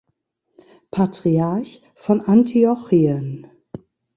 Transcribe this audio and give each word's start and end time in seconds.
Patriarch 0.91 1.79
von 1.93 2.21
Antiochien. 2.21 3.45